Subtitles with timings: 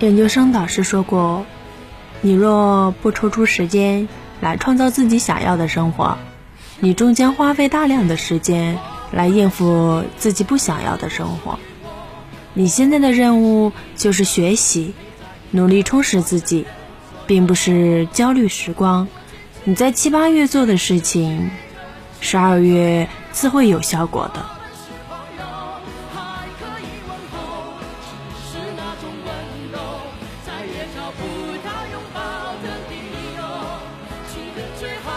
[0.00, 1.46] 研究生导师说过
[2.20, 4.08] ：“你若不抽出时间
[4.40, 6.18] 来创造自己想要的生活，
[6.80, 8.78] 你终将花费大量的时间
[9.12, 11.58] 来应付自己不想要的生活。
[12.54, 14.94] 你现在的任务就是学习，
[15.52, 16.66] 努力充实自己，
[17.26, 19.06] 并不是焦虑时光。
[19.62, 21.50] 你在七八月做的事情，
[22.20, 24.44] 十二月自会有效果的。”
[31.16, 31.22] 不
[31.66, 32.20] 到拥抱
[32.62, 32.94] 的理
[33.36, 33.40] 由，
[34.28, 35.13] 情人最好。